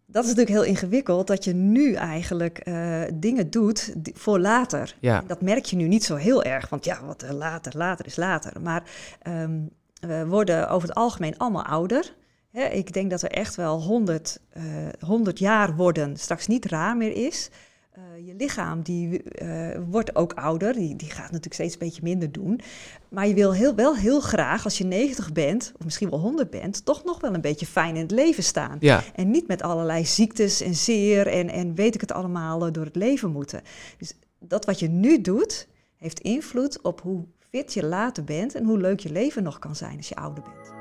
Dat 0.05 0.23
is 0.23 0.29
natuurlijk 0.29 0.57
heel 0.57 0.73
ingewikkeld 0.73 1.27
dat 1.27 1.43
je 1.43 1.53
nu 1.53 1.93
eigenlijk 1.93 2.57
eh, 2.57 3.01
dingen 3.13 3.49
doet 3.49 3.93
voor 4.13 4.39
later. 4.39 4.95
Ja, 4.99 5.23
Dat 5.27 5.41
merk 5.41 5.65
je 5.65 5.75
nu 5.75 5.87
niet 5.87 6.03
zo 6.03 6.15
heel 6.15 6.43
erg, 6.43 6.69
want 6.69 6.85
ja, 6.85 7.05
wat 7.05 7.23
eh, 7.23 7.31
later, 7.31 7.77
later 7.77 8.05
is 8.05 8.15
later. 8.15 8.61
Maar 8.61 8.83
ehm, 9.21 9.59
we 9.99 10.25
worden 10.27 10.69
over 10.69 10.87
het 10.87 10.97
algemeen 10.97 11.37
allemaal 11.37 11.65
ouder. 11.65 12.13
Hè, 12.51 12.65
ik 12.65 12.93
denk 12.93 13.09
dat 13.09 13.21
er 13.21 13.31
echt 13.31 13.55
wel 13.55 13.81
100, 13.81 14.39
eh 14.49 14.63
100 14.99 15.39
jaar 15.39 15.75
worden 15.75 16.17
straks 16.17 16.47
niet 16.47 16.65
raar 16.65 16.97
meer 16.97 17.25
is. 17.25 17.49
Eh, 17.99 18.27
je 18.27 18.33
lichaam 18.37 18.81
die, 18.81 19.23
eh, 19.23 19.79
wordt 19.89 20.15
ook 20.15 20.33
ouder, 20.33 20.73
die, 20.73 20.95
die 20.95 21.09
gaat 21.09 21.25
natuurlijk 21.25 21.53
steeds 21.53 21.73
een 21.73 21.79
beetje 21.79 22.01
minder 22.03 22.31
doen. 22.31 22.59
Maar 23.09 23.27
je 23.27 23.33
wil 23.33 23.53
heel, 23.53 23.75
wel 23.75 23.95
heel 23.95 24.19
graag, 24.19 24.63
als 24.63 24.77
je 24.77 24.83
90 24.83 25.31
bent, 25.31 25.71
of 25.77 25.85
misschien 25.85 26.09
wel 26.09 26.19
100 26.19 26.49
bent, 26.49 26.85
toch 26.85 27.03
nog 27.03 27.19
wel 27.19 27.33
een 27.33 27.41
beetje 27.41 27.65
fijn 27.65 27.95
in 27.95 28.01
het 28.01 28.11
leven 28.11 28.43
staan. 28.43 28.77
ja, 28.79 29.03
En 29.15 29.31
niet 29.31 29.47
met 29.47 29.61
allerlei 29.61 30.05
ziektes 30.05 30.61
en 30.61 30.75
zeer 30.75 31.27
en, 31.27 31.49
en 31.49 31.75
weet 31.75 31.95
ik 31.95 32.01
het 32.01 32.11
allemaal 32.11 32.65
eh, 32.65 32.71
door 32.71 32.85
het 32.85 32.95
leven 32.95 33.31
moeten. 33.31 33.61
Dus 33.97 34.13
dat 34.39 34.65
wat 34.65 34.79
je 34.79 34.89
nu 34.89 35.21
doet, 35.21 35.67
heeft 35.97 36.19
invloed 36.19 36.81
op 36.81 37.01
hoe 37.01 37.25
fit 37.49 37.73
je 37.73 37.85
later 37.85 38.23
bent 38.23 38.55
en 38.55 38.65
hoe 38.65 38.77
leuk 38.77 38.99
je 38.99 39.11
leven 39.11 39.43
nog 39.43 39.59
kan 39.59 39.75
zijn 39.75 39.97
als 39.97 40.09
je 40.09 40.15
ouder 40.15 40.43
bent. 40.43 40.77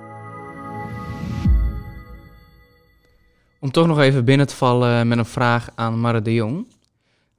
Om 3.60 3.70
toch 3.70 3.86
nog 3.86 4.00
even 4.00 4.24
binnen 4.24 4.46
te 4.46 4.56
vallen 4.56 5.08
met 5.08 5.18
een 5.18 5.24
vraag 5.24 5.68
aan 5.74 6.00
Marre 6.00 6.22
de 6.22 6.34
Jong. 6.34 6.66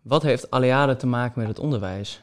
Wat 0.09 0.23
heeft 0.23 0.51
Aliade 0.51 0.95
te 0.95 1.07
maken 1.07 1.39
met 1.39 1.47
het 1.47 1.59
onderwijs? 1.59 2.21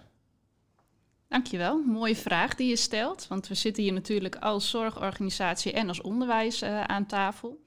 Dankjewel, 1.28 1.82
mooie 1.82 2.16
vraag 2.16 2.54
die 2.54 2.68
je 2.68 2.76
stelt. 2.76 3.26
Want 3.28 3.48
we 3.48 3.54
zitten 3.54 3.82
hier 3.82 3.92
natuurlijk 3.92 4.36
als 4.36 4.70
zorgorganisatie 4.70 5.72
en 5.72 5.88
als 5.88 6.00
onderwijs 6.00 6.62
uh, 6.62 6.84
aan 6.84 7.06
tafel. 7.06 7.64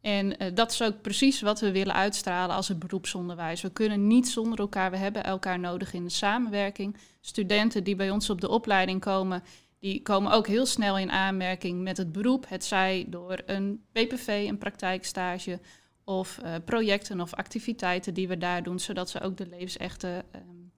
En 0.00 0.42
uh, 0.42 0.54
dat 0.54 0.70
is 0.70 0.82
ook 0.82 1.00
precies 1.00 1.40
wat 1.40 1.60
we 1.60 1.72
willen 1.72 1.94
uitstralen 1.94 2.56
als 2.56 2.68
het 2.68 2.78
beroepsonderwijs. 2.78 3.62
We 3.62 3.70
kunnen 3.70 4.06
niet 4.06 4.28
zonder 4.28 4.58
elkaar, 4.58 4.90
we 4.90 4.96
hebben 4.96 5.24
elkaar 5.24 5.58
nodig 5.58 5.92
in 5.92 6.04
de 6.04 6.10
samenwerking. 6.10 6.96
Studenten 7.20 7.84
die 7.84 7.96
bij 7.96 8.10
ons 8.10 8.30
op 8.30 8.40
de 8.40 8.48
opleiding 8.48 9.00
komen, 9.00 9.42
die 9.78 10.02
komen 10.02 10.32
ook 10.32 10.46
heel 10.46 10.66
snel 10.66 10.98
in 10.98 11.10
aanmerking 11.10 11.82
met 11.82 11.96
het 11.96 12.12
beroep. 12.12 12.48
Het 12.48 12.64
zij 12.64 13.06
door 13.08 13.42
een 13.46 13.84
PPV, 13.92 14.46
een 14.48 14.58
praktijkstage 14.58 15.60
of 16.08 16.38
uh, 16.44 16.54
projecten 16.64 17.20
of 17.20 17.34
activiteiten 17.34 18.14
die 18.14 18.28
we 18.28 18.38
daar 18.38 18.62
doen, 18.62 18.78
zodat 18.78 19.10
ze 19.10 19.20
ook 19.20 19.36
de 19.36 19.46
levensechte 19.46 20.24
um, 20.34 20.72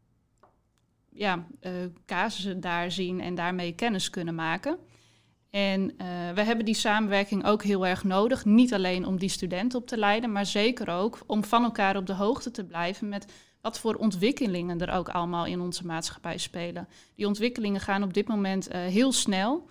ja, 1.10 1.46
uh, 1.60 1.72
casussen 2.06 2.60
daar 2.60 2.90
zien 2.90 3.20
en 3.20 3.34
daarmee 3.34 3.72
kennis 3.72 4.10
kunnen 4.10 4.34
maken. 4.34 4.78
En 5.50 5.80
uh, 5.80 5.96
we 6.34 6.42
hebben 6.42 6.64
die 6.64 6.74
samenwerking 6.74 7.44
ook 7.44 7.62
heel 7.62 7.86
erg 7.86 8.04
nodig. 8.04 8.44
Niet 8.44 8.74
alleen 8.74 9.06
om 9.06 9.18
die 9.18 9.28
studenten 9.28 9.78
op 9.78 9.86
te 9.86 9.98
leiden, 9.98 10.32
maar 10.32 10.46
zeker 10.46 10.90
ook 10.90 11.18
om 11.26 11.44
van 11.44 11.64
elkaar 11.64 11.96
op 11.96 12.06
de 12.06 12.14
hoogte 12.14 12.50
te 12.50 12.64
blijven 12.64 13.08
met 13.08 13.32
wat 13.60 13.78
voor 13.78 13.94
ontwikkelingen 13.94 14.80
er 14.80 14.92
ook 14.92 15.08
allemaal 15.08 15.46
in 15.46 15.60
onze 15.60 15.86
maatschappij 15.86 16.38
spelen. 16.38 16.88
Die 17.14 17.26
ontwikkelingen 17.26 17.80
gaan 17.80 18.02
op 18.02 18.14
dit 18.14 18.28
moment 18.28 18.72
heel 18.72 19.12
snel. 19.12 19.68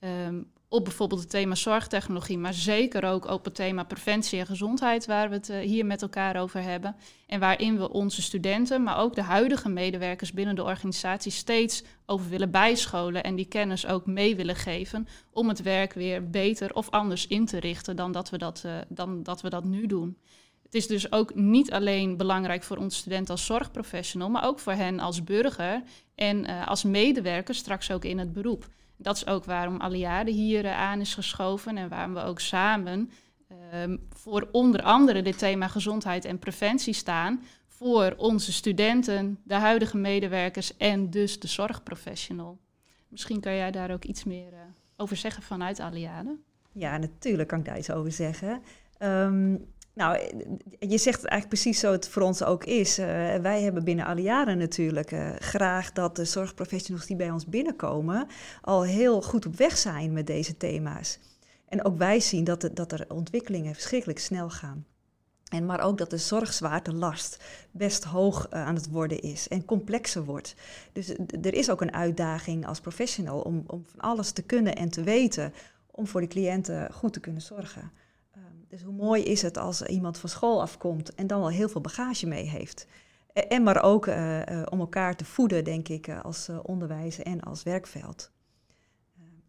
Um, 0.00 0.52
op 0.74 0.84
bijvoorbeeld 0.84 1.20
het 1.20 1.30
thema 1.30 1.54
zorgtechnologie, 1.54 2.38
maar 2.38 2.54
zeker 2.54 3.04
ook 3.04 3.26
op 3.30 3.44
het 3.44 3.54
thema 3.54 3.82
preventie 3.82 4.38
en 4.38 4.46
gezondheid, 4.46 5.06
waar 5.06 5.28
we 5.28 5.34
het 5.34 5.48
uh, 5.48 5.58
hier 5.58 5.86
met 5.86 6.02
elkaar 6.02 6.36
over 6.40 6.62
hebben. 6.62 6.96
En 7.26 7.40
waarin 7.40 7.78
we 7.78 7.90
onze 7.90 8.22
studenten, 8.22 8.82
maar 8.82 8.98
ook 8.98 9.14
de 9.14 9.22
huidige 9.22 9.68
medewerkers 9.68 10.32
binnen 10.32 10.54
de 10.54 10.62
organisatie 10.62 11.32
steeds 11.32 11.82
over 12.06 12.28
willen 12.28 12.50
bijscholen 12.50 13.22
en 13.22 13.34
die 13.34 13.44
kennis 13.44 13.86
ook 13.86 14.06
mee 14.06 14.36
willen 14.36 14.56
geven 14.56 15.08
om 15.32 15.48
het 15.48 15.62
werk 15.62 15.92
weer 15.92 16.30
beter 16.30 16.74
of 16.74 16.90
anders 16.90 17.26
in 17.26 17.46
te 17.46 17.60
richten 17.60 17.96
dan 17.96 18.12
dat 18.12 18.30
we 18.30 18.38
dat, 18.38 18.62
uh, 18.66 18.72
dan 18.88 19.22
dat, 19.22 19.40
we 19.40 19.50
dat 19.50 19.64
nu 19.64 19.86
doen. 19.86 20.18
Het 20.62 20.74
is 20.74 20.86
dus 20.86 21.12
ook 21.12 21.34
niet 21.34 21.72
alleen 21.72 22.16
belangrijk 22.16 22.62
voor 22.62 22.76
onze 22.76 22.98
studenten 22.98 23.34
als 23.34 23.46
zorgprofessional, 23.46 24.28
maar 24.28 24.46
ook 24.46 24.58
voor 24.58 24.72
hen 24.72 25.00
als 25.00 25.24
burger 25.24 25.82
en 26.14 26.44
uh, 26.44 26.66
als 26.68 26.82
medewerker 26.84 27.54
straks 27.54 27.90
ook 27.90 28.04
in 28.04 28.18
het 28.18 28.32
beroep. 28.32 28.66
Dat 28.96 29.16
is 29.16 29.26
ook 29.26 29.44
waarom 29.44 29.80
Aliade 29.80 30.30
hier 30.30 30.64
uh, 30.64 30.78
aan 30.78 31.00
is 31.00 31.14
geschoven 31.14 31.76
en 31.76 31.88
waarom 31.88 32.14
we 32.14 32.20
ook 32.20 32.40
samen 32.40 33.10
uh, 33.52 33.96
voor 34.08 34.48
onder 34.52 34.82
andere 34.82 35.22
dit 35.22 35.38
thema 35.38 35.68
gezondheid 35.68 36.24
en 36.24 36.38
preventie 36.38 36.94
staan. 36.94 37.42
Voor 37.66 38.14
onze 38.16 38.52
studenten, 38.52 39.38
de 39.44 39.54
huidige 39.54 39.96
medewerkers 39.96 40.76
en 40.76 41.10
dus 41.10 41.40
de 41.40 41.48
zorgprofessional. 41.48 42.58
Misschien 43.08 43.40
kan 43.40 43.54
jij 43.54 43.70
daar 43.70 43.90
ook 43.90 44.04
iets 44.04 44.24
meer 44.24 44.52
uh, 44.52 44.58
over 44.96 45.16
zeggen 45.16 45.42
vanuit 45.42 45.80
Aliade. 45.80 46.36
Ja, 46.72 46.98
natuurlijk 46.98 47.48
kan 47.48 47.58
ik 47.58 47.64
daar 47.64 47.78
iets 47.78 47.90
over 47.90 48.12
zeggen. 48.12 48.62
Um, 48.98 49.72
nou, 49.94 50.18
je 50.78 50.98
zegt 50.98 51.20
het 51.20 51.30
eigenlijk 51.30 51.48
precies 51.48 51.80
zo 51.80 51.92
het 51.92 52.08
voor 52.08 52.22
ons 52.22 52.42
ook 52.42 52.64
is. 52.64 52.98
Uh, 52.98 53.06
wij 53.34 53.62
hebben 53.62 53.84
binnen 53.84 54.06
Aliade 54.06 54.54
natuurlijk 54.54 55.12
uh, 55.12 55.30
graag 55.38 55.92
dat 55.92 56.16
de 56.16 56.24
zorgprofessionals 56.24 57.06
die 57.06 57.16
bij 57.16 57.30
ons 57.30 57.46
binnenkomen 57.46 58.26
al 58.60 58.82
heel 58.82 59.22
goed 59.22 59.46
op 59.46 59.56
weg 59.56 59.76
zijn 59.76 60.12
met 60.12 60.26
deze 60.26 60.56
thema's. 60.56 61.18
En 61.68 61.84
ook 61.84 61.98
wij 61.98 62.20
zien 62.20 62.44
dat, 62.44 62.70
dat 62.72 62.92
er 62.92 63.04
ontwikkelingen 63.08 63.74
verschrikkelijk 63.74 64.18
snel 64.18 64.50
gaan. 64.50 64.86
En 65.48 65.66
maar 65.66 65.80
ook 65.80 65.98
dat 65.98 66.10
de 66.10 66.18
zorgzwaartelast 66.18 67.44
best 67.70 68.04
hoog 68.04 68.50
aan 68.50 68.74
het 68.74 68.90
worden 68.90 69.20
is 69.20 69.48
en 69.48 69.64
complexer 69.64 70.24
wordt. 70.24 70.54
Dus 70.92 71.08
er 71.42 71.54
is 71.54 71.70
ook 71.70 71.80
een 71.80 71.94
uitdaging 71.94 72.66
als 72.66 72.80
professional 72.80 73.40
om, 73.40 73.64
om 73.66 73.84
van 73.86 74.00
alles 74.00 74.30
te 74.30 74.42
kunnen 74.42 74.76
en 74.76 74.90
te 74.90 75.02
weten 75.02 75.52
om 75.90 76.06
voor 76.06 76.20
de 76.20 76.26
cliënten 76.26 76.92
goed 76.92 77.12
te 77.12 77.20
kunnen 77.20 77.42
zorgen. 77.42 77.90
Dus 78.74 78.82
hoe 78.82 78.94
mooi 78.94 79.22
is 79.22 79.42
het 79.42 79.58
als 79.58 79.82
iemand 79.82 80.18
van 80.18 80.28
school 80.28 80.62
afkomt 80.62 81.14
en 81.14 81.26
dan 81.26 81.42
al 81.42 81.50
heel 81.50 81.68
veel 81.68 81.80
bagage 81.80 82.26
mee 82.26 82.44
heeft. 82.44 82.86
En 83.32 83.62
maar 83.62 83.82
ook 83.82 84.06
uh, 84.06 84.46
uh, 84.46 84.62
om 84.70 84.80
elkaar 84.80 85.16
te 85.16 85.24
voeden, 85.24 85.64
denk 85.64 85.88
ik, 85.88 86.06
uh, 86.06 86.24
als 86.24 86.50
onderwijs 86.62 87.18
en 87.18 87.40
als 87.40 87.62
werkveld. 87.62 88.30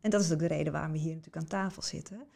en 0.01 0.09
dat 0.09 0.21
is 0.21 0.31
ook 0.31 0.39
de 0.39 0.47
reden 0.47 0.73
waarom 0.73 0.91
we 0.91 0.97
hier 0.97 1.15
natuurlijk 1.15 1.37
aan 1.37 1.47
tafel 1.47 1.81
zitten. 1.81 2.27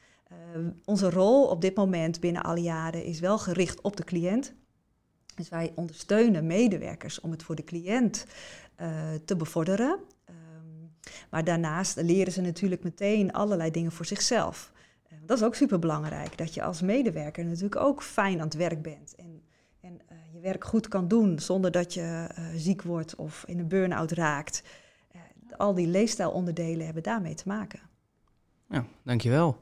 onze 0.86 1.10
rol 1.10 1.48
op 1.48 1.62
dit 1.62 1.76
moment 1.76 2.20
binnen 2.20 2.44
Aliade 2.44 3.06
is 3.06 3.20
wel 3.20 3.38
gericht 3.38 3.82
op 3.82 3.98
de 3.98 4.04
cliënt. 4.04 4.54
Dus 5.36 5.50
wij 5.50 5.72
ondersteunen 5.76 6.46
medewerkers 6.46 7.20
om 7.20 7.32
het 7.32 7.44
voor 7.44 7.56
de 7.56 7.64
cliënt 7.64 8.26
te 9.26 9.36
bevorderen. 9.36 10.00
Um, 10.30 10.94
maar 11.30 11.44
daarnaast 11.44 11.96
leren 11.96 12.34
ze 12.34 12.42
natuurlijk 12.42 12.84
meteen 12.84 13.34
allerlei 13.34 13.72
dingen 13.72 13.92
voor 13.92 14.06
zichzelf. 14.06 14.72
Dat 15.26 15.38
is 15.38 15.44
ook 15.44 15.56
super 15.56 15.80
belangrijk, 15.80 16.38
dat 16.38 16.54
je 16.54 16.64
als 16.64 16.82
medewerker 16.82 17.46
natuurlijk 17.46 17.76
ook 17.76 18.04
fijn 18.04 18.40
aan 18.40 18.46
het 18.46 18.54
werk 18.54 18.82
bent. 18.82 19.16
En, 19.16 19.42
en 19.82 19.94
uh, 19.94 20.18
je 20.34 20.40
werk 20.40 20.64
goed 20.64 20.88
kan 20.88 21.08
doen 21.08 21.40
zonder 21.40 21.72
dat 21.72 21.94
je 21.94 22.30
uh, 22.40 22.46
ziek 22.56 22.82
wordt 22.82 23.16
of 23.16 23.44
in 23.48 23.60
een 23.60 23.68
burn-out 23.68 24.12
raakt. 24.12 24.64
Uh, 25.16 25.22
al 25.58 25.74
die 25.74 25.88
leefstijlonderdelen 25.88 26.86
hebben 26.86 27.04
daarmee 27.04 27.34
te 27.34 27.48
maken. 27.48 27.80
Ja, 28.70 28.86
dankjewel. 29.04 29.58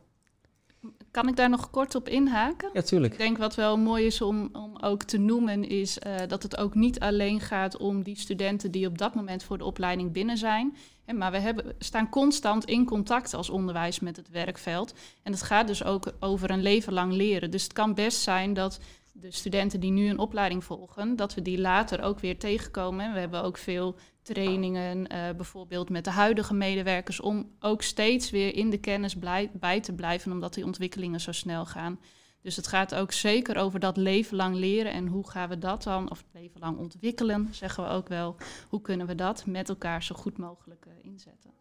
Kan 1.11 1.27
ik 1.27 1.35
daar 1.35 1.49
nog 1.49 1.69
kort 1.69 1.95
op 1.95 2.09
inhaken? 2.09 2.69
Ja, 2.73 2.81
tuurlijk. 2.81 3.13
Ik 3.13 3.19
denk 3.19 3.37
wat 3.37 3.55
wel 3.55 3.77
mooi 3.77 4.05
is 4.05 4.21
om, 4.21 4.49
om 4.51 4.77
ook 4.77 5.03
te 5.03 5.17
noemen, 5.17 5.63
is 5.69 5.97
uh, 6.07 6.15
dat 6.27 6.43
het 6.43 6.57
ook 6.57 6.75
niet 6.75 6.99
alleen 6.99 7.39
gaat 7.39 7.77
om 7.77 8.03
die 8.03 8.17
studenten 8.17 8.71
die 8.71 8.87
op 8.87 8.97
dat 8.97 9.15
moment 9.15 9.43
voor 9.43 9.57
de 9.57 9.63
opleiding 9.63 10.11
binnen 10.11 10.37
zijn. 10.37 10.75
Maar 11.15 11.31
we 11.31 11.37
hebben, 11.37 11.75
staan 11.79 12.09
constant 12.09 12.65
in 12.65 12.85
contact 12.85 13.33
als 13.33 13.49
onderwijs 13.49 13.99
met 13.99 14.15
het 14.15 14.29
werkveld. 14.29 14.93
En 15.23 15.31
het 15.31 15.41
gaat 15.41 15.67
dus 15.67 15.83
ook 15.83 16.13
over 16.19 16.51
een 16.51 16.61
leven 16.61 16.93
lang 16.93 17.13
leren. 17.13 17.51
Dus 17.51 17.63
het 17.63 17.73
kan 17.73 17.93
best 17.93 18.21
zijn 18.21 18.53
dat 18.53 18.79
de 19.11 19.31
studenten 19.31 19.79
die 19.79 19.91
nu 19.91 20.09
een 20.09 20.19
opleiding 20.19 20.63
volgen, 20.63 21.15
dat 21.15 21.33
we 21.33 21.41
die 21.41 21.59
later 21.59 22.01
ook 22.01 22.19
weer 22.19 22.37
tegenkomen. 22.37 23.13
We 23.13 23.19
hebben 23.19 23.43
ook 23.43 23.57
veel 23.57 23.95
trainingen, 24.21 24.97
uh, 24.97 25.29
bijvoorbeeld 25.35 25.89
met 25.89 26.03
de 26.03 26.11
huidige 26.11 26.53
medewerkers, 26.53 27.19
om 27.19 27.51
ook 27.59 27.81
steeds 27.81 28.29
weer 28.29 28.55
in 28.55 28.69
de 28.69 28.77
kennis 28.77 29.19
bij 29.53 29.79
te 29.79 29.93
blijven, 29.93 30.31
omdat 30.31 30.53
die 30.53 30.65
ontwikkelingen 30.65 31.21
zo 31.21 31.31
snel 31.31 31.65
gaan. 31.65 31.99
Dus 32.47 32.55
het 32.55 32.67
gaat 32.67 32.95
ook 32.95 33.11
zeker 33.11 33.57
over 33.57 33.79
dat 33.79 33.97
leven 33.97 34.35
lang 34.35 34.55
leren 34.55 34.91
en 34.91 35.07
hoe 35.07 35.29
gaan 35.29 35.49
we 35.49 35.57
dat 35.57 35.83
dan, 35.83 36.11
of 36.11 36.23
leven 36.31 36.59
lang 36.59 36.77
ontwikkelen, 36.77 37.47
zeggen 37.51 37.83
we 37.83 37.89
ook 37.89 38.07
wel. 38.07 38.35
Hoe 38.69 38.81
kunnen 38.81 39.07
we 39.07 39.15
dat 39.15 39.45
met 39.45 39.69
elkaar 39.69 40.03
zo 40.03 40.15
goed 40.15 40.37
mogelijk 40.37 40.85
uh, 40.85 40.93
inzetten? 41.11 41.51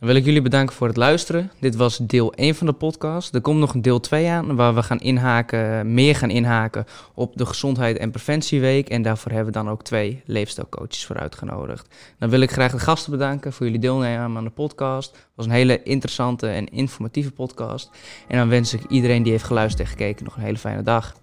Dan 0.00 0.08
wil 0.08 0.18
ik 0.18 0.24
jullie 0.24 0.42
bedanken 0.42 0.76
voor 0.76 0.86
het 0.86 0.96
luisteren. 0.96 1.50
Dit 1.58 1.76
was 1.76 1.96
deel 1.96 2.32
1 2.34 2.54
van 2.54 2.66
de 2.66 2.72
podcast. 2.72 3.34
Er 3.34 3.40
komt 3.40 3.58
nog 3.58 3.74
een 3.74 3.82
deel 3.82 4.00
2 4.00 4.28
aan, 4.28 4.56
waar 4.56 4.74
we 4.74 4.82
gaan 4.82 4.98
inhaken, 4.98 5.94
meer 5.94 6.16
gaan 6.16 6.30
inhaken 6.30 6.84
op 7.14 7.36
de 7.36 7.46
Gezondheid 7.46 7.96
en 7.96 8.10
Preventieweek. 8.10 8.88
En 8.88 9.02
daarvoor 9.02 9.32
hebben 9.32 9.52
we 9.52 9.58
dan 9.58 9.70
ook 9.70 9.82
twee 9.82 10.22
leefstijlcoaches 10.24 11.06
voor 11.06 11.18
uitgenodigd. 11.18 11.94
Dan 12.18 12.30
wil 12.30 12.40
ik 12.40 12.50
graag 12.50 12.72
de 12.72 12.78
gasten 12.78 13.10
bedanken 13.10 13.52
voor 13.52 13.66
jullie 13.66 13.80
deelnemen 13.80 14.36
aan 14.36 14.44
de 14.44 14.50
podcast. 14.50 15.10
Het 15.10 15.26
was 15.34 15.46
een 15.46 15.52
hele 15.52 15.82
interessante 15.82 16.48
en 16.48 16.68
informatieve 16.68 17.30
podcast. 17.30 17.90
En 18.28 18.38
dan 18.38 18.48
wens 18.48 18.74
ik 18.74 18.82
iedereen 18.88 19.22
die 19.22 19.32
heeft 19.32 19.44
geluisterd 19.44 19.88
en 19.88 19.96
gekeken 19.96 20.24
nog 20.24 20.36
een 20.36 20.42
hele 20.42 20.58
fijne 20.58 20.82
dag. 20.82 21.19